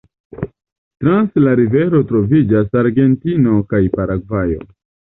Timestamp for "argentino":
2.83-3.63